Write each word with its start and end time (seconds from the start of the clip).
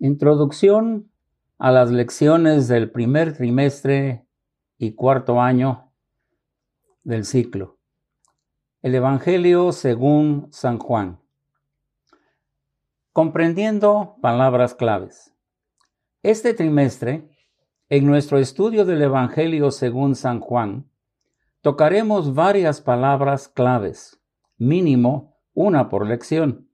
Introducción 0.00 1.12
a 1.56 1.70
las 1.70 1.92
lecciones 1.92 2.66
del 2.66 2.90
primer 2.90 3.36
trimestre 3.36 4.26
y 4.76 4.94
cuarto 4.94 5.40
año 5.40 5.92
del 7.04 7.24
ciclo. 7.24 7.78
El 8.82 8.96
Evangelio 8.96 9.70
según 9.70 10.48
San 10.50 10.78
Juan. 10.78 11.20
Comprendiendo 13.12 14.16
palabras 14.20 14.74
claves. 14.74 15.32
Este 16.24 16.54
trimestre, 16.54 17.30
en 17.88 18.04
nuestro 18.04 18.38
estudio 18.38 18.84
del 18.84 19.00
Evangelio 19.00 19.70
según 19.70 20.16
San 20.16 20.40
Juan, 20.40 20.90
tocaremos 21.60 22.34
varias 22.34 22.80
palabras 22.80 23.46
claves, 23.46 24.20
mínimo 24.58 25.36
una 25.54 25.88
por 25.88 26.04
lección, 26.04 26.68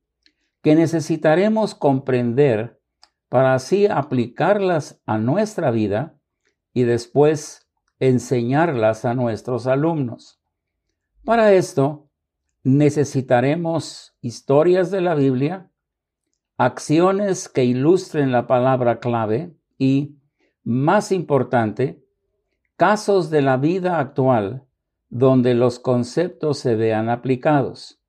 que 0.63 0.75
necesitaremos 0.75 1.75
comprender 1.75 2.80
para 3.31 3.55
así 3.55 3.87
aplicarlas 3.87 5.01
a 5.07 5.17
nuestra 5.17 5.71
vida 5.71 6.19
y 6.75 6.83
después 6.83 7.69
enseñarlas 8.01 9.05
a 9.05 9.15
nuestros 9.15 9.69
alumnos. 9.69 10.43
Para 11.25 11.53
esto, 11.53 12.11
necesitaremos 12.65 14.17
historias 14.21 14.91
de 14.91 15.01
la 15.01 15.15
Biblia, 15.15 15.71
acciones 16.59 17.49
que 17.49 17.65
ilustren 17.65 18.33
la 18.33 18.49
palabra 18.49 18.99
clave 18.99 19.55
y, 19.79 20.19
más 20.65 21.13
importante, 21.13 22.05
casos 22.77 23.31
de 23.31 23.43
la 23.43 23.57
vida 23.57 24.01
actual 24.01 24.67
donde 25.09 25.55
los 25.55 25.79
conceptos 25.79 26.59
se 26.59 26.75
vean 26.75 27.09
aplicados, 27.09 28.01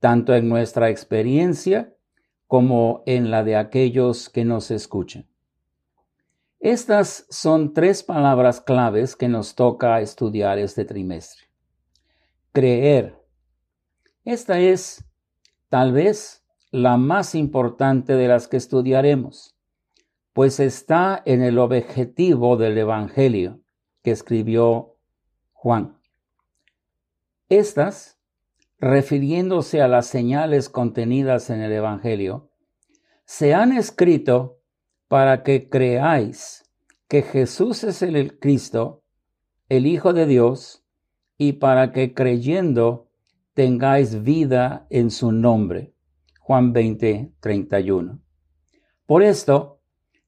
tanto 0.00 0.34
en 0.34 0.48
nuestra 0.48 0.90
experiencia 0.90 1.93
como 2.46 3.02
en 3.06 3.30
la 3.30 3.42
de 3.42 3.56
aquellos 3.56 4.28
que 4.28 4.44
nos 4.44 4.70
escuchan. 4.70 5.26
Estas 6.60 7.26
son 7.28 7.74
tres 7.74 8.02
palabras 8.02 8.60
claves 8.60 9.16
que 9.16 9.28
nos 9.28 9.54
toca 9.54 10.00
estudiar 10.00 10.58
este 10.58 10.84
trimestre. 10.84 11.44
Creer. 12.52 13.18
Esta 14.24 14.58
es, 14.58 15.04
tal 15.68 15.92
vez, 15.92 16.42
la 16.70 16.96
más 16.96 17.34
importante 17.34 18.14
de 18.14 18.28
las 18.28 18.48
que 18.48 18.56
estudiaremos, 18.56 19.54
pues 20.32 20.58
está 20.58 21.22
en 21.26 21.42
el 21.42 21.58
objetivo 21.58 22.56
del 22.56 22.78
Evangelio 22.78 23.60
que 24.02 24.10
escribió 24.10 24.96
Juan. 25.52 25.98
Estas 27.48 28.18
refiriéndose 28.78 29.80
a 29.80 29.88
las 29.88 30.06
señales 30.06 30.68
contenidas 30.68 31.50
en 31.50 31.60
el 31.60 31.72
Evangelio, 31.72 32.50
se 33.24 33.54
han 33.54 33.72
escrito 33.72 34.60
para 35.08 35.42
que 35.42 35.68
creáis 35.68 36.64
que 37.08 37.22
Jesús 37.22 37.84
es 37.84 38.02
el 38.02 38.38
Cristo, 38.38 39.04
el 39.68 39.86
Hijo 39.86 40.12
de 40.12 40.26
Dios, 40.26 40.84
y 41.38 41.54
para 41.54 41.92
que 41.92 42.14
creyendo 42.14 43.10
tengáis 43.54 44.22
vida 44.22 44.86
en 44.90 45.10
su 45.10 45.32
nombre. 45.32 45.94
Juan 46.40 46.72
20, 46.72 47.32
31. 47.40 48.20
Por 49.06 49.22
esto, 49.22 49.80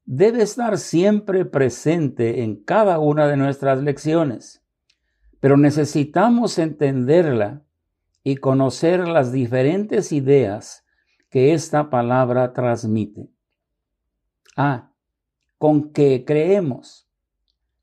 debe 0.05 0.43
estar 0.43 0.79
siempre 0.79 1.45
presente 1.45 2.43
en 2.43 2.63
cada 2.63 2.99
una 2.99 3.27
de 3.27 3.37
nuestras 3.37 3.83
lecciones, 3.83 4.63
pero 5.41 5.57
necesitamos 5.57 6.59
entenderla 6.59 7.66
y 8.27 8.39
conocer 8.39 9.07
las 9.07 9.31
diferentes 9.31 10.11
ideas 10.11 10.85
que 11.31 11.55
esta 11.55 11.91
palabra 11.91 12.53
transmite. 12.53 13.31
Ah, 14.57 14.91
¿con 15.59 15.93
qué 15.93 16.25
creemos? 16.27 17.09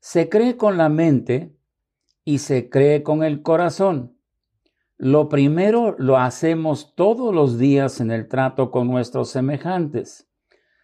Se 0.00 0.28
cree 0.28 0.58
con 0.58 0.76
la 0.76 0.90
mente 0.90 1.56
y 2.26 2.40
se 2.40 2.68
cree 2.68 3.02
con 3.02 3.24
el 3.24 3.40
corazón. 3.40 4.18
Lo 4.98 5.30
primero 5.30 5.96
lo 5.96 6.18
hacemos 6.18 6.94
todos 6.94 7.34
los 7.34 7.56
días 7.56 8.02
en 8.02 8.10
el 8.10 8.28
trato 8.28 8.70
con 8.70 8.86
nuestros 8.86 9.30
semejantes. 9.30 10.28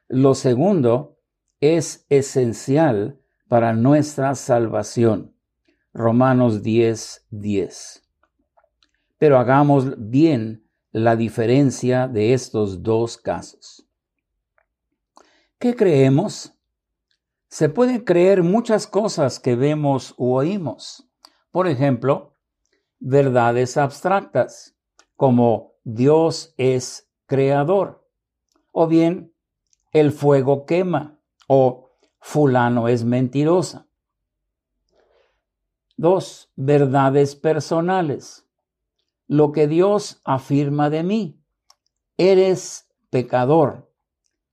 Lo 0.09 0.35
segundo 0.35 1.19
es 1.61 2.07
esencial 2.09 3.21
para 3.47 3.75
nuestra 3.75 4.35
salvación. 4.35 5.35
Romanos 5.93 6.63
10, 6.63 7.27
10 7.29 8.10
pero 9.21 9.39
hagamos 9.39 10.11
bien 10.11 10.67
la 10.93 11.15
diferencia 11.15 12.09
de 12.09 12.33
estos 12.33 12.83
dos 12.83 13.19
casos. 13.19 13.87
¿Qué 15.59 15.77
creemos? 15.77 16.55
Se 17.47 17.69
pueden 17.69 18.01
creer 18.01 18.43
muchas 18.43 18.87
cosas 18.87 19.39
que 19.39 19.57
vemos 19.57 20.15
u 20.17 20.33
oímos. 20.33 21.07
Por 21.51 21.69
ejemplo, 21.69 22.35
verdades 22.99 23.77
abstractas, 23.77 24.75
como 25.17 25.75
Dios 25.85 26.55
es 26.57 27.07
creador, 27.27 28.09
o 28.73 28.87
bien 28.87 29.35
el 29.93 30.13
fuego 30.13 30.65
quema, 30.65 31.19
o 31.47 31.91
fulano 32.21 32.89
es 32.89 33.05
mentirosa. 33.05 33.87
Dos, 35.99 36.51
verdades 36.57 37.37
personales 37.37 38.47
lo 39.31 39.53
que 39.53 39.69
Dios 39.69 40.21
afirma 40.25 40.91
de 40.91 41.05
mí. 41.05 41.41
Eres 42.17 42.89
pecador. 43.11 43.89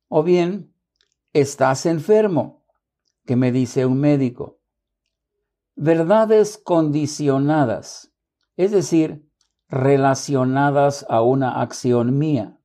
O 0.08 0.22
bien, 0.22 0.72
estás 1.34 1.88
enfermo, 1.88 2.64
que 3.26 3.36
me 3.36 3.52
dice 3.52 3.88
un 3.88 4.00
médico. 4.00 4.60
Verdades 5.76 6.60
condicionadas, 6.60 8.14
es 8.56 8.70
decir, 8.70 9.28
relacionadas 9.68 11.08
a 11.10 11.24
una 11.24 11.60
acción 11.60 12.20
mía. 12.20 12.60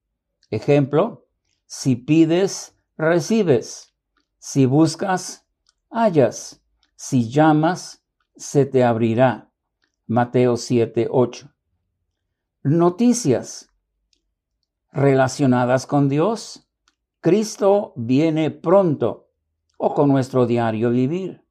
Ejemplo, 0.51 1.27
si 1.65 1.97
pides, 1.97 2.77
recibes. 2.99 3.95
Si 4.39 4.67
buscas, 4.67 5.47
hallas. 5.89 6.63
Si 6.95 7.31
llamas, 7.31 8.05
se 8.37 8.67
te 8.67 8.85
abrirá. 8.85 9.51
Mateo 10.07 10.59
7, 10.59 11.09
8 11.11 11.53
noticias 12.63 13.71
relacionadas 14.93 15.87
con 15.87 16.09
Dios. 16.09 16.69
Cristo 17.21 17.93
viene 17.97 18.51
pronto 18.51 19.29
o 19.79 19.95
con 19.95 20.09
nuestro 20.09 20.47
diario 20.47 20.91
vivir. 20.91 21.45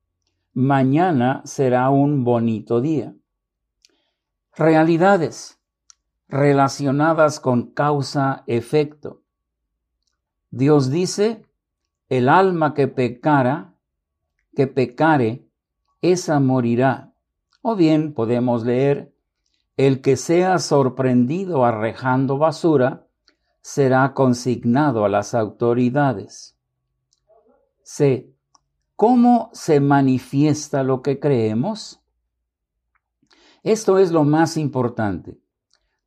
Mañana 0.54 1.42
será 1.46 1.90
un 1.90 2.24
bonito 2.24 2.82
día. 2.82 3.16
Realidades 4.56 5.60
relacionadas 6.28 7.40
con 7.40 7.72
causa-efecto. 7.72 9.22
Dios 10.50 10.90
dice, 10.90 11.46
el 12.10 12.28
alma 12.30 12.74
que 12.74 12.88
pecara, 12.88 13.76
que 14.56 14.68
pecare, 14.68 15.48
esa 16.02 16.40
morirá. 16.40 17.14
O 17.62 17.76
bien 17.76 18.14
podemos 18.14 18.66
leer, 18.66 19.11
el 19.78 20.02
que 20.02 20.18
sea 20.18 20.60
sorprendido 20.60 21.66
arrejando 21.66 22.38
basura 22.38 23.08
será 23.62 24.14
consignado 24.14 25.06
a 25.06 25.10
las 25.10 25.34
autoridades. 25.34 26.58
C. 27.84 28.34
¿Cómo 28.96 29.50
se 29.54 29.80
manifiesta 29.80 30.84
lo 30.84 31.02
que 31.02 31.20
creemos? 31.20 32.02
Esto 33.64 33.98
es 34.00 34.12
lo 34.12 34.24
más 34.24 34.58
importante, 34.58 35.40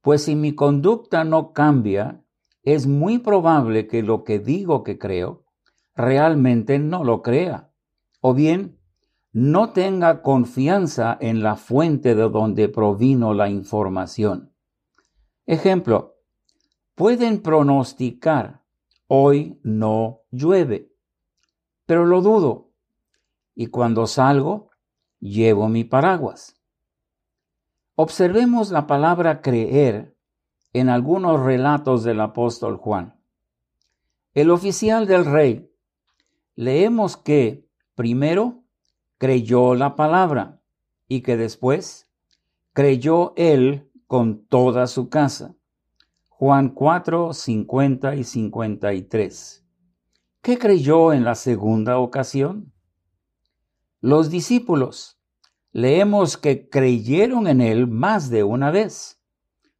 pues 0.01 0.25
si 0.25 0.35
mi 0.35 0.55
conducta 0.55 1.25
no 1.25 1.53
cambia, 1.53 2.23
es 2.63 2.87
muy 2.87 3.19
probable 3.19 3.87
que 3.87 4.03
lo 4.03 4.25
que 4.25 4.39
digo 4.39 4.83
que 4.83 4.99
creo 4.99 5.45
realmente 5.95 6.79
no 6.79 7.05
lo 7.05 7.23
crea, 7.23 7.71
o 8.21 8.35
bien 8.35 8.79
no 9.35 9.73
tenga 9.73 10.23
confianza 10.23 11.19
en 11.21 11.43
la 11.43 11.57
fuente 11.57 12.15
de 12.15 12.29
donde 12.29 12.69
provino 12.69 13.35
la 13.35 13.49
información. 13.49 14.55
Ejemplo, 15.45 16.15
pueden 16.95 17.43
pronosticar, 17.43 18.63
hoy 19.09 19.59
no 19.65 20.21
llueve, 20.31 20.93
pero 21.85 22.07
lo 22.07 22.23
dudo, 22.23 22.71
y 23.57 23.67
cuando 23.67 24.07
salgo, 24.07 24.71
llevo 25.19 25.69
mi 25.69 25.83
paraguas. 25.83 26.55
Observemos 27.97 28.71
la 28.71 28.87
palabra 28.87 29.43
creer 29.43 30.17
en 30.73 30.89
algunos 30.89 31.41
relatos 31.41 32.05
del 32.05 32.21
apóstol 32.21 32.77
Juan. 32.77 33.21
El 34.33 34.51
oficial 34.51 35.09
del 35.09 35.25
rey, 35.25 35.73
leemos 36.55 37.17
que, 37.17 37.69
primero, 37.97 38.64
creyó 39.19 39.75
la 39.75 39.97
palabra 39.97 40.61
y 41.09 41.23
que 41.23 41.37
después 41.37 42.09
creyó 42.73 43.33
él 43.37 43.91
con 44.07 44.47
toda 44.47 44.87
su 44.87 45.09
casa. 45.09 45.55
Juan 46.29 46.71
4, 46.71 47.33
50 47.33 48.17
y 48.17 48.25
53. 48.25 49.65
¿Qué 50.43 50.59
creyó 50.59 51.13
en 51.13 51.25
la 51.25 51.37
segunda 51.37 51.99
ocasión? 51.99 52.73
Los 54.01 54.29
discípulos, 54.29 55.19
leemos 55.73 56.37
que 56.37 56.69
creyeron 56.69 57.47
en 57.47 57.63
él 57.63 57.87
más 57.87 58.29
de 58.29 58.45
una 58.45 58.71
vez. 58.71 59.23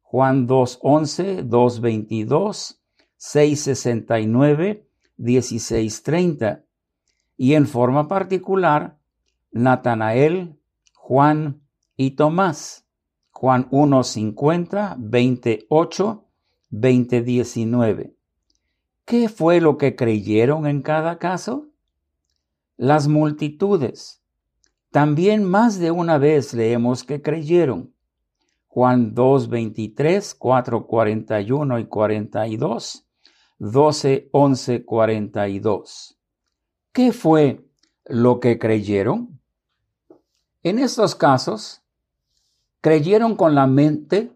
Juan 0.01 0.47
2.11, 0.47 1.47
2.22, 1.47 2.79
6.69, 3.19 4.87
16.30. 5.19 6.65
Y 7.37 7.53
en 7.53 7.67
forma 7.67 8.07
particular, 8.07 8.97
Natanael, 9.55 10.59
Juan 10.95 11.61
y 11.95 12.11
Tomás. 12.11 12.85
Juan 13.31 13.69
1.50, 13.69 14.95
28, 14.97 16.25
20.19. 16.71 18.15
¿Qué 19.05 19.29
fue 19.29 19.61
lo 19.61 19.77
que 19.77 19.95
creyeron 19.95 20.67
en 20.67 20.81
cada 20.81 21.19
caso? 21.19 21.69
Las 22.75 23.07
multitudes. 23.07 24.21
También 24.91 25.45
más 25.45 25.79
de 25.79 25.91
una 25.91 26.17
vez 26.17 26.53
leemos 26.53 27.05
que 27.05 27.21
creyeron. 27.21 27.93
Juan 28.67 29.13
2, 29.13 29.47
23, 29.47 30.35
4, 30.35 30.85
41 30.85 31.79
y 31.79 31.85
42, 31.85 33.07
12, 33.59 34.29
11, 34.33 34.83
42. 34.83 36.19
¿Qué 36.91 37.13
fue 37.13 37.65
lo 38.03 38.41
que 38.41 38.59
creyeron? 38.59 39.35
En 40.65 40.79
estos 40.79 41.13
casos, 41.13 41.83
¿creyeron 42.81 43.35
con 43.35 43.53
la 43.53 43.67
mente 43.67 44.31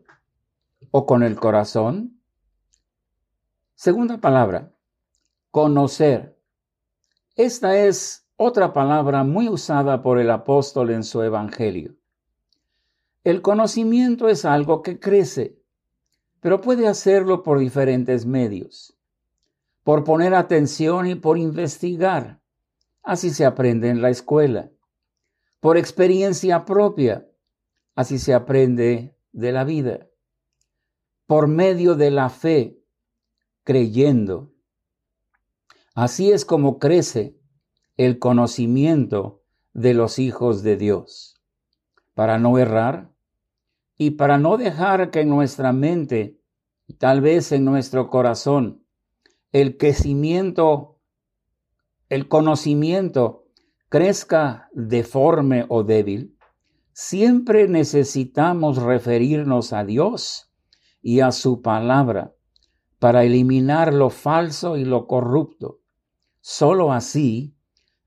o 0.92 1.08
con 1.08 1.24
el 1.24 1.36
corazón? 1.40 2.22
Segunda 3.74 4.20
palabra, 4.20 4.72
conocer. 5.50 6.38
Esta 7.36 7.78
es 7.78 8.28
otra 8.36 8.74
palabra 8.74 9.24
muy 9.24 9.50
usada 9.50 10.04
por 10.04 10.20
el 10.20 10.30
apóstol 10.30 10.92
en 10.92 11.04
su 11.04 11.24
evangelio. 11.24 11.96
El 13.24 13.42
conocimiento 13.42 14.30
es 14.30 14.46
algo 14.46 14.84
que 14.84 15.00
crece, 15.00 15.58
pero 16.42 16.62
puede 16.62 16.88
hacerlo 16.88 17.42
por 17.42 17.58
diferentes 17.58 18.28
medios. 18.28 18.96
Por 19.84 20.04
poner 20.04 20.36
atención 20.36 21.08
y 21.08 21.16
por 21.16 21.40
investigar. 21.40 22.40
Así 23.02 23.31
se 23.31 23.46
aprende 23.46 23.90
en 23.90 24.04
la 24.04 24.12
escuela. 24.12 24.70
Por 25.60 25.78
experiencia 25.78 26.66
propia. 26.66 27.28
Así 27.96 28.18
se 28.18 28.34
aprende 28.34 29.16
de 29.32 29.52
la 29.52 29.64
vida. 29.64 30.08
Por 31.26 31.48
medio 31.48 31.96
de 31.96 32.12
la 32.12 32.30
fe 32.30 32.80
creyendo. 33.64 34.52
Así 35.94 36.32
es 36.32 36.46
como 36.46 36.80
crece 36.80 37.38
el 37.98 38.20
conocimiento 38.20 39.44
de 39.74 39.94
los 39.94 40.18
hijos 40.18 40.64
de 40.64 40.78
Dios. 40.78 41.36
Para 42.14 42.38
no 42.38 42.58
errar 42.58 43.12
y 43.98 44.12
para 44.12 44.38
no 44.38 44.58
dejar 44.58 45.12
que 45.12 45.22
en 45.22 45.30
nuestra 45.30 45.74
mente, 45.74 46.40
tal 46.98 47.20
vez 47.22 47.52
en 47.52 47.66
nuestro 47.66 48.10
corazón, 48.10 48.86
el 49.52 49.78
crecimiento, 49.78 50.98
el 52.08 52.28
conocimiento 52.30 53.39
crezca 53.90 54.70
deforme 54.74 55.66
o 55.68 55.84
débil, 55.84 56.38
siempre 56.94 57.68
necesitamos 57.68 58.78
referirnos 58.78 59.74
a 59.74 59.84
Dios 59.84 60.52
y 61.02 61.22
a 61.22 61.32
su 61.32 61.62
palabra 61.62 62.34
para 63.00 63.24
eliminar 63.24 63.94
lo 63.94 64.10
falso 64.10 64.78
y 64.78 64.86
lo 64.86 65.08
corrupto. 65.08 65.80
Solo 66.42 66.94
así 66.94 67.56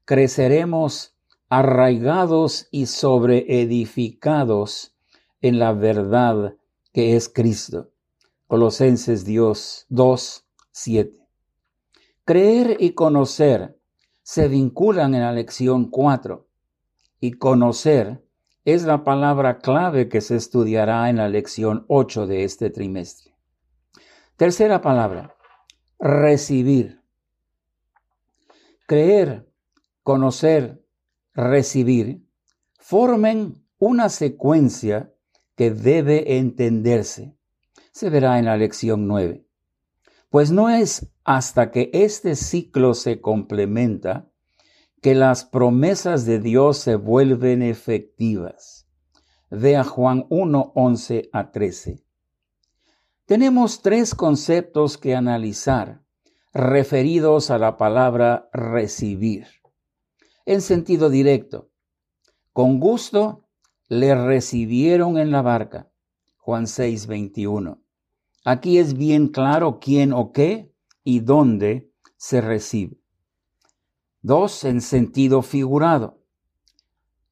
creceremos 0.04 1.16
arraigados 1.48 2.68
y 2.70 2.86
sobreedificados 2.86 4.94
en 5.40 5.58
la 5.58 5.72
verdad 5.72 6.56
que 6.92 7.16
es 7.16 7.28
Cristo. 7.28 7.90
Colosenses 8.46 9.24
Dios 9.24 9.86
2, 9.88 10.46
7. 10.70 11.26
Creer 12.24 12.76
y 12.78 12.92
conocer 12.92 13.81
se 14.22 14.48
vinculan 14.48 15.14
en 15.14 15.22
la 15.22 15.32
lección 15.32 15.90
4 15.90 16.48
y 17.20 17.32
conocer 17.32 18.24
es 18.64 18.84
la 18.84 19.02
palabra 19.02 19.58
clave 19.58 20.08
que 20.08 20.20
se 20.20 20.36
estudiará 20.36 21.10
en 21.10 21.16
la 21.16 21.28
lección 21.28 21.84
8 21.88 22.26
de 22.26 22.44
este 22.44 22.70
trimestre. 22.70 23.34
Tercera 24.36 24.80
palabra, 24.80 25.36
recibir. 25.98 27.02
Creer, 28.86 29.48
conocer, 30.02 30.84
recibir, 31.34 32.26
formen 32.78 33.64
una 33.78 34.08
secuencia 34.08 35.12
que 35.56 35.70
debe 35.70 36.38
entenderse. 36.38 37.36
Se 37.92 38.10
verá 38.10 38.38
en 38.38 38.46
la 38.46 38.56
lección 38.56 39.06
9. 39.06 39.44
Pues 40.30 40.50
no 40.50 40.70
es 40.70 41.11
hasta 41.24 41.70
que 41.70 41.90
este 41.92 42.36
ciclo 42.36 42.94
se 42.94 43.20
complementa 43.20 44.28
que 45.00 45.14
las 45.14 45.44
promesas 45.44 46.26
de 46.26 46.38
Dios 46.38 46.78
se 46.78 46.96
vuelven 46.96 47.62
efectivas. 47.62 48.88
Vea 49.50 49.84
Juan 49.84 50.26
1, 50.30 50.72
11 50.74 51.28
a 51.32 51.50
13. 51.50 52.04
Tenemos 53.26 53.82
tres 53.82 54.14
conceptos 54.14 54.98
que 54.98 55.14
analizar 55.14 56.02
referidos 56.52 57.50
a 57.50 57.58
la 57.58 57.76
palabra 57.76 58.48
recibir. 58.52 59.46
En 60.44 60.60
sentido 60.60 61.08
directo, 61.08 61.70
con 62.52 62.80
gusto 62.80 63.46
le 63.88 64.14
recibieron 64.14 65.18
en 65.18 65.30
la 65.30 65.42
barca. 65.42 65.90
Juan 66.36 66.66
6, 66.66 67.06
21. 67.06 67.80
Aquí 68.44 68.78
es 68.78 68.94
bien 68.94 69.28
claro 69.28 69.78
quién 69.80 70.12
o 70.12 70.32
qué 70.32 70.71
y 71.04 71.20
dónde 71.20 71.90
se 72.16 72.40
recibe. 72.40 72.98
Dos, 74.20 74.64
en 74.64 74.80
sentido 74.80 75.42
figurado, 75.42 76.22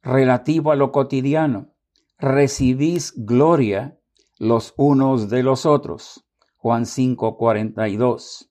relativo 0.02 0.72
a 0.72 0.76
lo 0.76 0.92
cotidiano. 0.92 1.72
Recibís 2.18 3.14
gloria 3.16 3.98
los 4.38 4.74
unos 4.76 5.30
de 5.30 5.42
los 5.42 5.66
otros. 5.66 6.26
Juan 6.56 6.84
5:42. 6.84 8.50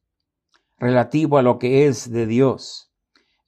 Relativo 0.78 1.38
a 1.38 1.42
lo 1.42 1.60
que 1.60 1.88
es 1.88 2.10
de 2.10 2.26
Dios. 2.26 2.92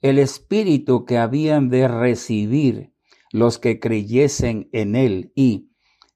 El 0.02 0.20
Espíritu 0.20 1.06
que 1.06 1.18
habían 1.18 1.70
de 1.70 1.88
recibir 1.88 2.94
los 3.32 3.58
que 3.60 3.80
creyesen 3.80 4.70
en 4.74 4.96
Él 4.96 5.32
y 5.36 5.70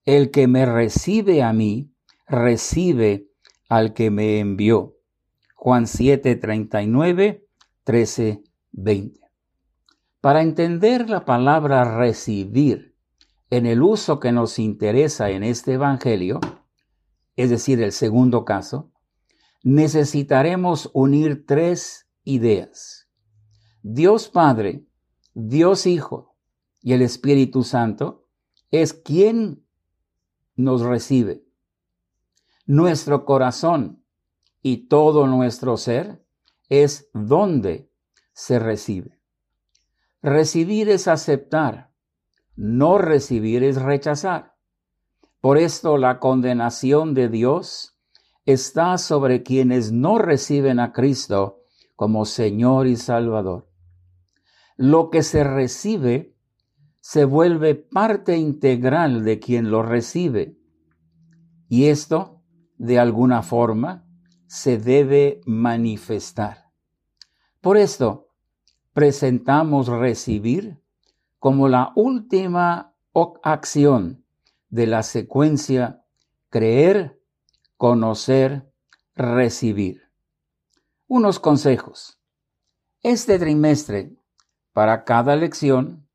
el 0.06 0.32
que 0.32 0.48
me 0.48 0.66
recibe 0.66 1.42
a 1.42 1.54
mí, 1.54 1.92
recibe 2.28 3.30
al 3.70 3.94
que 3.94 4.12
me 4.12 4.40
envió. 4.40 4.95
Juan 5.66 5.88
7, 5.88 6.36
39, 6.36 7.48
13, 7.86 8.44
20. 8.74 9.20
Para 10.22 10.44
entender 10.44 11.10
la 11.10 11.26
palabra 11.26 11.98
recibir, 11.98 12.96
en 13.50 13.66
el 13.66 13.82
uso 13.82 14.20
que 14.20 14.32
nos 14.32 14.60
interesa 14.60 15.32
en 15.32 15.44
este 15.44 15.74
Evangelio, 15.74 16.40
es 17.36 17.50
decir, 17.50 17.82
el 17.82 17.94
segundo 17.94 18.46
caso, 18.46 18.92
necesitaremos 19.64 20.92
unir 20.94 21.48
tres 21.48 22.12
ideas. 22.24 23.10
Dios 23.82 24.30
Padre, 24.30 24.86
Dios 25.34 25.88
Hijo 25.88 26.36
y 26.84 26.94
el 26.94 27.02
Espíritu 27.02 27.64
Santo 27.64 28.28
es 28.70 28.94
quien 28.94 29.66
nos 30.56 30.82
recibe. 30.82 31.44
Nuestro 32.68 33.26
corazón 33.26 34.05
y 34.68 34.88
todo 34.88 35.28
nuestro 35.28 35.78
ser 35.78 36.26
es 36.70 37.08
donde 37.14 37.92
se 38.34 38.58
recibe. 38.58 39.20
Recibir 40.24 40.90
es 40.90 41.08
aceptar, 41.08 41.92
no 42.56 42.98
recibir 42.98 43.64
es 43.64 43.80
rechazar. 43.80 44.56
Por 45.40 45.60
esto 45.60 46.00
la 46.00 46.18
condenación 46.18 47.14
de 47.14 47.30
Dios 47.30 48.00
está 48.48 48.98
sobre 48.98 49.44
quienes 49.44 49.92
no 49.92 50.18
reciben 50.18 50.80
a 50.80 50.94
Cristo 50.94 51.62
como 51.96 52.26
Señor 52.26 52.88
y 52.88 52.96
Salvador. 52.96 53.70
Lo 54.78 55.12
que 55.12 55.22
se 55.22 55.44
recibe 55.44 56.36
se 57.02 57.26
vuelve 57.26 57.76
parte 57.76 58.36
integral 58.36 59.24
de 59.26 59.38
quien 59.38 59.70
lo 59.70 59.84
recibe. 59.84 60.58
Y 61.70 61.86
esto, 61.86 62.42
de 62.80 62.98
alguna 62.98 63.44
forma, 63.44 64.05
se 64.48 64.78
debe 64.78 65.42
manifestar. 65.46 66.72
Por 67.62 67.78
esto, 67.78 68.30
presentamos 68.94 69.88
recibir 69.88 70.82
como 71.40 71.68
la 71.68 71.92
última 71.96 72.96
acción 73.44 74.26
de 74.70 74.88
la 74.88 75.04
secuencia 75.04 76.06
creer, 76.50 77.22
conocer, 77.78 78.72
recibir. 79.16 80.10
Unos 81.08 81.40
consejos. 81.40 82.20
Este 83.04 83.38
trimestre, 83.38 84.16
para 84.74 85.04
cada 85.04 85.36
lección, 85.36 86.08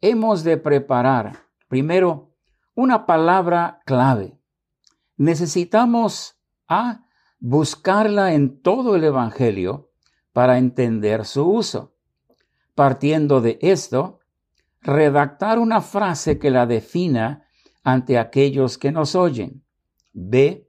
hemos 0.00 0.44
de 0.44 0.56
preparar 0.56 1.46
primero 1.68 2.34
una 2.74 3.06
palabra 3.06 3.80
clave. 3.86 4.38
Necesitamos 5.16 6.38
a 6.68 7.05
buscarla 7.38 8.34
en 8.34 8.60
todo 8.60 8.96
el 8.96 9.04
Evangelio 9.04 9.90
para 10.32 10.58
entender 10.58 11.24
su 11.24 11.48
uso. 11.48 11.94
Partiendo 12.74 13.40
de 13.40 13.58
esto, 13.62 14.20
redactar 14.82 15.58
una 15.58 15.80
frase 15.80 16.38
que 16.38 16.50
la 16.50 16.66
defina 16.66 17.46
ante 17.82 18.18
aquellos 18.18 18.78
que 18.78 18.92
nos 18.92 19.14
oyen. 19.14 19.64
B. 20.12 20.68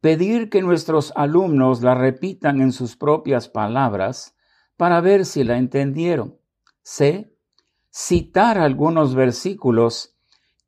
Pedir 0.00 0.48
que 0.48 0.62
nuestros 0.62 1.12
alumnos 1.14 1.82
la 1.82 1.94
repitan 1.94 2.60
en 2.60 2.72
sus 2.72 2.96
propias 2.96 3.48
palabras 3.48 4.34
para 4.76 5.00
ver 5.00 5.26
si 5.26 5.44
la 5.44 5.58
entendieron. 5.58 6.38
C. 6.82 7.36
Citar 7.90 8.58
algunos 8.58 9.14
versículos 9.14 10.16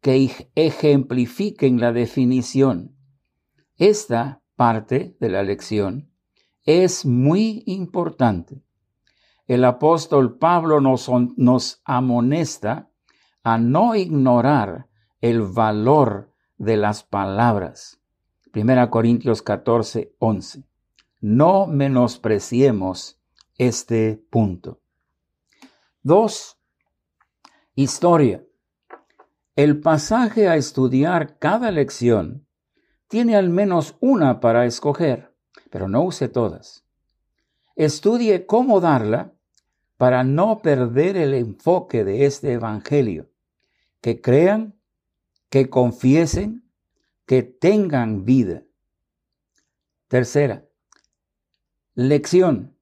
que 0.02 0.50
ejemplifiquen 0.54 1.80
la 1.80 1.92
definición. 1.92 2.94
Esta 3.76 4.41
parte 4.56 5.16
de 5.20 5.28
la 5.28 5.42
lección 5.42 6.10
es 6.64 7.04
muy 7.04 7.62
importante. 7.66 8.62
El 9.46 9.64
apóstol 9.64 10.38
Pablo 10.38 10.80
nos, 10.80 11.10
nos 11.36 11.82
amonesta 11.84 12.90
a 13.42 13.58
no 13.58 13.94
ignorar 13.94 14.86
el 15.20 15.42
valor 15.42 16.32
de 16.58 16.76
las 16.76 17.02
palabras. 17.02 18.00
Primera 18.52 18.90
Corintios 18.90 19.42
14, 19.42 20.14
11. 20.18 20.64
No 21.20 21.66
menospreciemos 21.66 23.20
este 23.58 24.22
punto. 24.30 24.80
Dos, 26.02 26.58
historia. 27.74 28.44
El 29.54 29.80
pasaje 29.80 30.48
a 30.48 30.56
estudiar 30.56 31.38
cada 31.38 31.70
lección 31.70 32.46
tiene 33.12 33.36
al 33.36 33.50
menos 33.50 33.94
una 34.00 34.40
para 34.40 34.64
escoger, 34.64 35.34
pero 35.68 35.86
no 35.86 36.02
use 36.02 36.30
todas. 36.30 36.86
Estudie 37.76 38.46
cómo 38.46 38.80
darla 38.80 39.34
para 39.98 40.24
no 40.24 40.62
perder 40.62 41.18
el 41.18 41.34
enfoque 41.34 42.04
de 42.04 42.24
este 42.24 42.52
Evangelio. 42.52 43.28
Que 44.00 44.22
crean, 44.22 44.76
que 45.50 45.68
confiesen, 45.68 46.64
que 47.26 47.42
tengan 47.42 48.24
vida. 48.24 48.62
Tercera, 50.08 50.64
lección. 51.94 52.74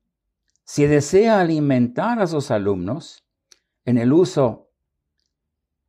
Si 0.62 0.86
desea 0.86 1.40
alimentar 1.40 2.20
a 2.20 2.28
sus 2.28 2.52
alumnos 2.52 3.24
en 3.84 3.98
el 3.98 4.12
uso, 4.12 4.70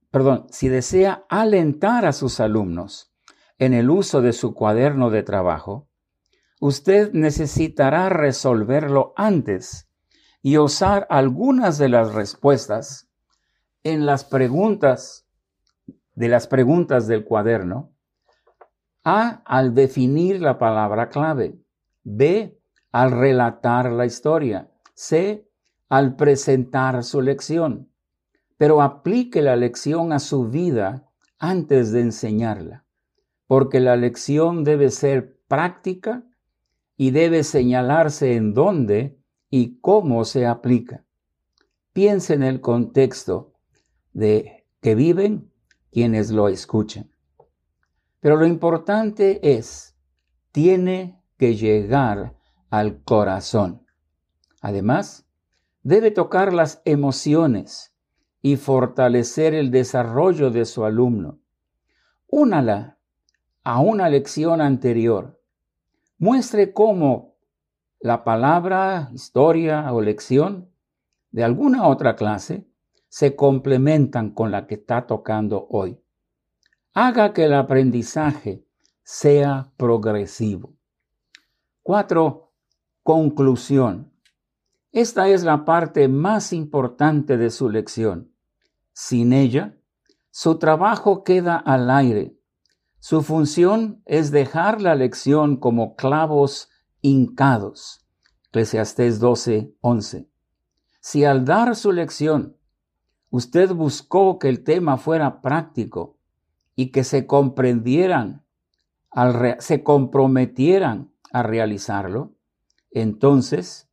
perdón, 0.09 0.47
si 0.49 0.67
desea 0.67 1.27
alentar 1.29 2.07
a 2.07 2.11
sus 2.11 2.39
alumnos 2.39 3.10
en 3.61 3.75
el 3.75 3.91
uso 3.91 4.23
de 4.23 4.33
su 4.33 4.55
cuaderno 4.55 5.11
de 5.11 5.21
trabajo, 5.21 5.87
usted 6.59 7.13
necesitará 7.13 8.09
resolverlo 8.09 9.13
antes 9.15 9.87
y 10.41 10.57
usar 10.57 11.05
algunas 11.11 11.77
de 11.77 11.87
las 11.87 12.11
respuestas 12.15 13.07
en 13.83 14.07
las 14.07 14.25
preguntas 14.25 15.27
de 16.15 16.27
las 16.27 16.47
preguntas 16.47 17.05
del 17.05 17.23
cuaderno. 17.23 17.91
A, 19.03 19.43
al 19.45 19.75
definir 19.75 20.41
la 20.41 20.57
palabra 20.57 21.09
clave. 21.09 21.59
B, 22.03 22.59
al 22.91 23.11
relatar 23.11 23.91
la 23.91 24.07
historia. 24.07 24.71
C 24.95 25.47
al 25.87 26.15
presentar 26.15 27.03
su 27.03 27.21
lección, 27.21 27.91
pero 28.57 28.81
aplique 28.81 29.43
la 29.43 29.55
lección 29.55 30.13
a 30.13 30.19
su 30.19 30.47
vida 30.47 31.05
antes 31.37 31.91
de 31.91 31.99
enseñarla, 31.99 32.80
porque 33.51 33.81
la 33.81 33.97
lección 33.97 34.63
debe 34.63 34.89
ser 34.91 35.37
práctica 35.49 36.23
y 36.95 37.11
debe 37.11 37.43
señalarse 37.43 38.37
en 38.37 38.53
dónde 38.53 39.19
y 39.49 39.81
cómo 39.81 40.23
se 40.23 40.45
aplica. 40.45 41.03
Piense 41.91 42.33
en 42.33 42.43
el 42.43 42.61
contexto 42.61 43.51
de 44.13 44.65
que 44.79 44.95
viven 44.95 45.51
quienes 45.91 46.31
lo 46.31 46.47
escuchan. 46.47 47.11
Pero 48.21 48.37
lo 48.37 48.47
importante 48.47 49.57
es, 49.57 49.97
tiene 50.53 51.21
que 51.35 51.57
llegar 51.57 52.37
al 52.69 53.03
corazón. 53.03 53.85
Además, 54.61 55.27
debe 55.83 56.11
tocar 56.11 56.53
las 56.53 56.81
emociones 56.85 57.93
y 58.41 58.55
fortalecer 58.55 59.53
el 59.53 59.71
desarrollo 59.71 60.51
de 60.51 60.63
su 60.63 60.85
alumno. 60.85 61.41
Únala 62.27 62.99
a 63.63 63.79
una 63.79 64.09
lección 64.09 64.61
anterior. 64.61 65.39
Muestre 66.17 66.73
cómo 66.73 67.35
la 67.99 68.23
palabra, 68.23 69.09
historia 69.13 69.93
o 69.93 70.01
lección 70.01 70.69
de 71.31 71.43
alguna 71.43 71.87
otra 71.87 72.15
clase 72.15 72.67
se 73.09 73.35
complementan 73.35 74.31
con 74.31 74.51
la 74.51 74.67
que 74.67 74.75
está 74.75 75.05
tocando 75.05 75.67
hoy. 75.69 75.99
Haga 76.93 77.33
que 77.33 77.45
el 77.45 77.53
aprendizaje 77.53 78.65
sea 79.03 79.71
progresivo. 79.77 80.73
Cuatro, 81.83 82.53
conclusión. 83.03 84.11
Esta 84.91 85.27
es 85.27 85.43
la 85.43 85.65
parte 85.65 86.07
más 86.07 86.53
importante 86.53 87.37
de 87.37 87.49
su 87.49 87.69
lección. 87.69 88.31
Sin 88.93 89.33
ella, 89.33 89.77
su 90.31 90.57
trabajo 90.57 91.23
queda 91.23 91.57
al 91.57 91.89
aire. 91.89 92.37
Su 93.03 93.23
función 93.23 94.03
es 94.05 94.29
dejar 94.29 94.79
la 94.79 94.93
lección 94.93 95.57
como 95.57 95.95
clavos 95.95 96.69
hincados. 97.01 98.05
Eclesiastés 98.49 99.19
12, 99.19 99.73
11. 99.81 100.29
Si 100.99 101.25
al 101.25 101.43
dar 101.43 101.75
su 101.75 101.91
lección 101.93 102.57
usted 103.31 103.73
buscó 103.73 104.37
que 104.37 104.49
el 104.49 104.63
tema 104.63 104.97
fuera 104.97 105.41
práctico 105.41 106.19
y 106.75 106.91
que 106.91 107.03
se 107.03 107.25
comprendieran, 107.25 108.45
se 109.57 109.81
comprometieran 109.81 111.11
a 111.33 111.41
realizarlo, 111.41 112.35
entonces 112.91 113.89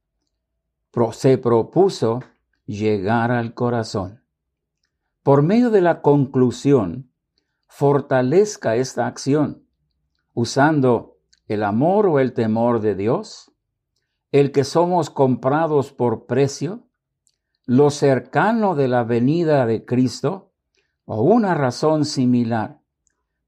se 1.12 1.38
propuso 1.38 2.20
llegar 2.66 3.30
al 3.30 3.54
corazón. 3.54 4.22
Por 5.22 5.40
medio 5.40 5.70
de 5.70 5.80
la 5.80 6.02
conclusión, 6.02 7.07
fortalezca 7.78 8.74
esta 8.74 9.06
acción 9.06 9.62
usando 10.34 11.18
el 11.46 11.62
amor 11.62 12.08
o 12.08 12.18
el 12.18 12.32
temor 12.32 12.80
de 12.80 12.96
Dios, 12.96 13.52
el 14.32 14.50
que 14.50 14.64
somos 14.64 15.10
comprados 15.10 15.92
por 15.92 16.26
precio, 16.26 16.88
lo 17.66 17.90
cercano 17.90 18.74
de 18.74 18.88
la 18.88 19.04
venida 19.04 19.64
de 19.64 19.84
Cristo 19.84 20.50
o 21.04 21.22
una 21.22 21.54
razón 21.54 22.04
similar 22.04 22.80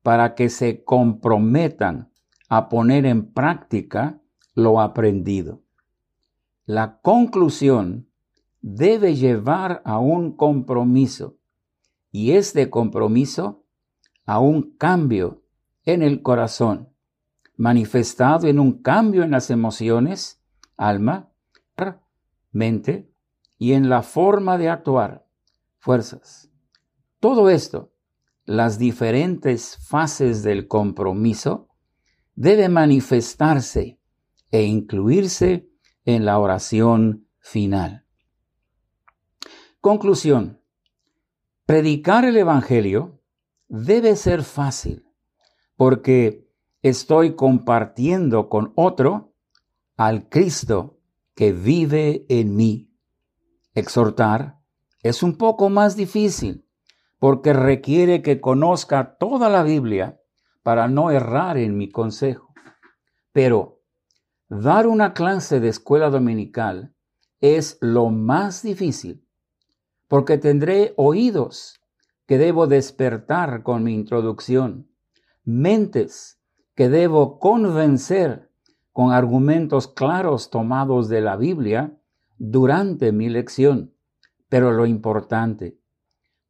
para 0.05 0.37
que 0.37 0.49
se 0.49 0.85
comprometan 0.85 2.13
a 2.49 2.69
poner 2.69 3.07
en 3.07 3.33
práctica 3.33 4.21
lo 4.55 4.81
aprendido. 4.81 5.63
La 6.67 7.01
conclusión 7.01 8.09
debe 8.61 9.17
llevar 9.17 9.83
a 9.85 9.99
un 9.99 10.37
compromiso 10.37 11.35
y 12.13 12.31
este 12.31 12.71
compromiso 12.71 13.60
a 14.31 14.39
un 14.39 14.77
cambio 14.77 15.43
en 15.85 16.05
el 16.05 16.23
corazón, 16.23 16.95
manifestado 17.57 18.47
en 18.47 18.61
un 18.61 18.81
cambio 18.81 19.25
en 19.25 19.33
las 19.33 19.51
emociones, 19.51 20.41
alma, 20.77 21.33
mente 22.53 23.13
y 23.59 23.73
en 23.73 23.89
la 23.89 24.03
forma 24.03 24.57
de 24.57 24.69
actuar, 24.69 25.27
fuerzas. 25.79 26.49
Todo 27.19 27.51
esto, 27.51 27.93
las 28.45 28.79
diferentes 28.79 29.77
fases 29.89 30.45
del 30.45 30.69
compromiso, 30.69 31.69
debe 32.37 32.69
manifestarse 32.69 33.99
e 34.53 34.63
incluirse 34.63 35.69
en 36.05 36.25
la 36.25 36.39
oración 36.39 37.27
final. 37.41 38.07
Conclusión. 39.81 40.61
Predicar 41.67 42.25
el 42.25 42.37
Evangelio 42.37 43.20
debe 43.71 44.17
ser 44.17 44.43
fácil 44.43 45.07
porque 45.77 46.47
estoy 46.83 47.35
compartiendo 47.35 48.51
con 48.51 48.75
otro 48.77 49.33
al 49.97 50.29
Cristo 50.29 50.99
que 51.35 51.53
vive 51.53 52.27
en 52.29 52.55
mí. 52.55 52.93
Exhortar 53.73 54.59
es 55.03 55.23
un 55.23 55.39
poco 55.39 55.71
más 55.71 55.97
difícil 55.97 56.67
porque 57.19 57.55
requiere 57.55 58.21
que 58.21 58.43
conozca 58.43 59.17
toda 59.17 59.49
la 59.49 59.63
Biblia 59.63 60.21
para 60.63 60.89
no 60.89 61.11
errar 61.11 61.57
en 61.57 61.79
mi 61.79 61.89
consejo. 61.89 62.53
Pero 63.33 63.81
Dar 64.51 64.89
una 64.89 65.15
clase 65.15 65.61
de 65.61 65.69
escuela 65.69 66.11
dominical 66.11 66.93
es 67.41 67.79
lo 67.81 68.09
más 68.09 68.65
difícil, 68.65 69.25
porque 70.09 70.39
tendré 70.39 70.93
oídos 70.97 71.80
que 72.31 72.39
debo 72.39 72.69
despertar 72.69 73.65
con 73.65 73.83
mi 73.83 73.93
introducción, 73.93 74.89
mentes 75.43 76.39
que 76.77 76.89
debo 76.89 77.41
convencer 77.41 78.53
con 78.93 79.11
argumentos 79.11 79.89
claros 79.89 80.49
tomados 80.49 81.09
de 81.09 81.23
la 81.23 81.35
Biblia 81.35 81.99
durante 82.39 83.11
mi 83.11 83.29
lección. 83.29 83.97
Pero 84.49 84.71
lo 84.71 84.87
importante, 84.87 85.81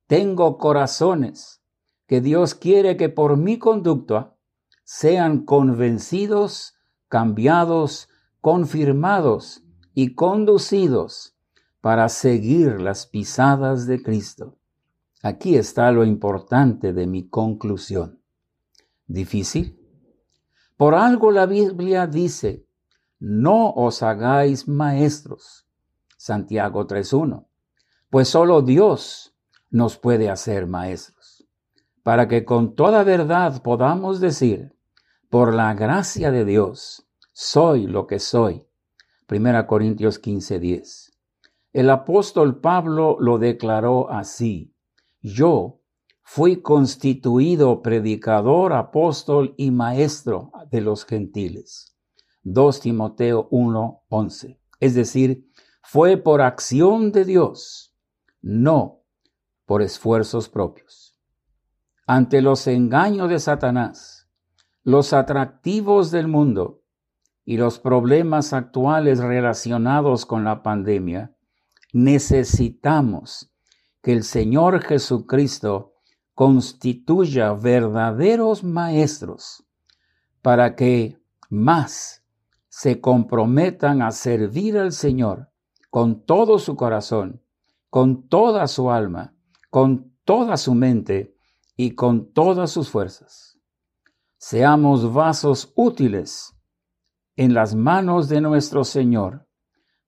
tengo 0.06 0.58
corazones 0.58 1.62
que 2.06 2.20
Dios 2.20 2.54
quiere 2.54 2.98
que 2.98 3.08
por 3.08 3.38
mi 3.38 3.58
conducta 3.58 4.36
sean 4.84 5.46
convencidos, 5.46 6.74
cambiados, 7.08 8.10
confirmados 8.42 9.64
y 9.94 10.14
conducidos 10.14 11.38
para 11.80 12.10
seguir 12.10 12.82
las 12.82 13.06
pisadas 13.06 13.86
de 13.86 14.02
Cristo. 14.02 14.59
Aquí 15.22 15.56
está 15.56 15.92
lo 15.92 16.04
importante 16.04 16.92
de 16.92 17.06
mi 17.06 17.28
conclusión. 17.28 18.20
¿Difícil? 19.06 19.78
Por 20.78 20.94
algo 20.94 21.30
la 21.30 21.44
Biblia 21.44 22.06
dice, 22.06 22.66
no 23.18 23.70
os 23.70 24.02
hagáis 24.02 24.66
maestros. 24.66 25.66
Santiago 26.16 26.86
3.1. 26.86 27.44
Pues 28.08 28.28
solo 28.28 28.62
Dios 28.62 29.34
nos 29.70 29.98
puede 29.98 30.30
hacer 30.30 30.66
maestros, 30.66 31.46
para 32.02 32.26
que 32.26 32.44
con 32.44 32.74
toda 32.74 33.04
verdad 33.04 33.62
podamos 33.62 34.20
decir, 34.20 34.74
por 35.28 35.54
la 35.54 35.74
gracia 35.74 36.30
de 36.30 36.44
Dios, 36.44 37.06
soy 37.32 37.86
lo 37.86 38.06
que 38.06 38.18
soy. 38.18 38.66
1 39.28 39.66
Corintios 39.66 40.20
15:10. 40.20 41.12
El 41.72 41.90
apóstol 41.90 42.60
Pablo 42.60 43.16
lo 43.20 43.38
declaró 43.38 44.10
así, 44.10 44.74
yo 45.22 45.80
fui 46.22 46.62
constituido 46.62 47.82
predicador, 47.82 48.72
apóstol 48.72 49.54
y 49.56 49.70
maestro 49.70 50.52
de 50.70 50.80
los 50.80 51.04
gentiles. 51.04 51.96
2 52.42 52.80
Timoteo 52.80 53.48
1:11. 53.50 54.58
Es 54.78 54.94
decir, 54.94 55.50
fue 55.82 56.16
por 56.16 56.40
acción 56.40 57.12
de 57.12 57.24
Dios, 57.24 57.94
no 58.40 59.02
por 59.66 59.82
esfuerzos 59.82 60.48
propios. 60.48 61.16
Ante 62.06 62.42
los 62.42 62.66
engaños 62.66 63.28
de 63.28 63.38
Satanás, 63.38 64.28
los 64.82 65.12
atractivos 65.12 66.10
del 66.10 66.28
mundo 66.28 66.82
y 67.44 67.56
los 67.56 67.78
problemas 67.78 68.52
actuales 68.52 69.18
relacionados 69.18 70.26
con 70.26 70.44
la 70.44 70.62
pandemia, 70.62 71.36
necesitamos 71.92 73.49
que 74.02 74.12
el 74.12 74.24
Señor 74.24 74.82
Jesucristo 74.82 75.94
constituya 76.34 77.52
verdaderos 77.52 78.64
maestros 78.64 79.64
para 80.42 80.74
que 80.74 81.18
más 81.50 82.24
se 82.68 83.00
comprometan 83.00 84.00
a 84.00 84.10
servir 84.10 84.78
al 84.78 84.92
Señor 84.92 85.50
con 85.90 86.24
todo 86.24 86.58
su 86.58 86.76
corazón, 86.76 87.42
con 87.90 88.28
toda 88.28 88.68
su 88.68 88.90
alma, 88.90 89.34
con 89.68 90.14
toda 90.24 90.56
su 90.56 90.74
mente 90.74 91.36
y 91.76 91.94
con 91.94 92.32
todas 92.32 92.70
sus 92.70 92.88
fuerzas. 92.88 93.58
Seamos 94.38 95.12
vasos 95.12 95.72
útiles 95.74 96.54
en 97.36 97.52
las 97.52 97.74
manos 97.74 98.28
de 98.28 98.40
nuestro 98.40 98.84
Señor 98.84 99.46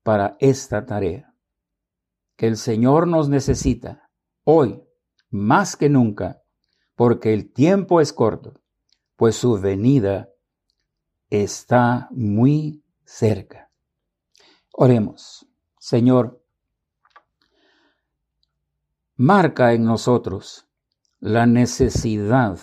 para 0.02 0.36
esta 0.38 0.86
tarea. 0.86 1.31
El 2.42 2.56
Señor 2.56 3.06
nos 3.06 3.28
necesita 3.28 4.10
hoy 4.42 4.82
más 5.30 5.76
que 5.76 5.88
nunca, 5.88 6.42
porque 6.96 7.32
el 7.32 7.52
tiempo 7.52 8.00
es 8.00 8.12
corto, 8.12 8.60
pues 9.14 9.36
su 9.36 9.60
venida 9.60 10.28
está 11.30 12.08
muy 12.10 12.82
cerca. 13.04 13.70
Oremos, 14.72 15.46
Señor, 15.78 16.42
marca 19.14 19.72
en 19.72 19.84
nosotros 19.84 20.66
la 21.20 21.46
necesidad 21.46 22.58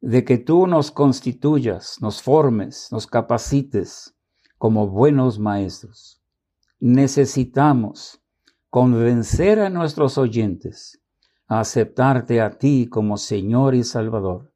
de 0.00 0.24
que 0.24 0.38
tú 0.38 0.68
nos 0.68 0.92
constituyas, 0.92 1.96
nos 2.00 2.22
formes, 2.22 2.86
nos 2.92 3.08
capacites 3.08 4.14
como 4.58 4.86
buenos 4.86 5.40
maestros. 5.40 6.22
Necesitamos 6.78 8.21
convencer 8.72 9.60
a 9.60 9.68
nuestros 9.68 10.16
oyentes 10.16 10.98
a 11.46 11.60
aceptarte 11.60 12.40
a 12.40 12.56
ti 12.56 12.88
como 12.88 13.18
Señor 13.18 13.74
y 13.74 13.84
Salvador, 13.84 14.54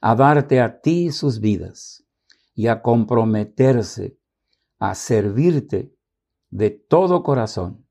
a 0.00 0.16
darte 0.16 0.60
a 0.60 0.80
ti 0.80 1.12
sus 1.12 1.38
vidas 1.38 2.04
y 2.56 2.66
a 2.66 2.82
comprometerse 2.82 4.18
a 4.80 4.96
servirte 4.96 5.94
de 6.50 6.70
todo 6.70 7.22
corazón, 7.22 7.86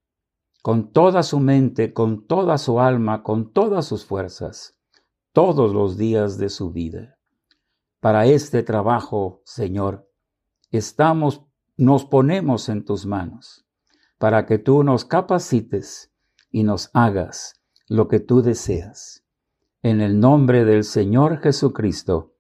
con 0.62 0.92
toda 0.92 1.24
su 1.24 1.40
mente, 1.40 1.94
con 1.94 2.28
toda 2.28 2.58
su 2.58 2.82
alma, 2.82 3.24
con 3.24 3.54
todas 3.54 3.86
sus 3.86 4.04
fuerzas, 4.04 4.78
todos 5.32 5.74
los 5.74 5.96
días 5.96 6.38
de 6.38 6.50
su 6.50 6.74
vida. 6.74 7.18
Para 8.02 8.26
este 8.26 8.64
trabajo, 8.64 9.42
Señor, 9.46 10.12
estamos, 10.72 11.46
nos 11.78 12.04
ponemos 12.04 12.68
en 12.68 12.84
tus 12.84 13.06
manos, 13.06 13.63
para 14.24 14.46
que 14.46 14.58
tú 14.58 14.84
nos 14.84 15.04
capacites 15.04 16.10
y 16.50 16.64
nos 16.64 16.90
hagas 16.94 17.60
lo 17.90 18.08
que 18.08 18.22
tú 18.22 18.42
deseas. 18.42 19.26
En 19.82 20.00
el 20.00 20.18
nombre 20.18 20.64
del 20.64 20.86
Señor 20.86 21.42
Jesucristo. 21.42 22.34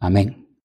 Amén. 0.00 0.47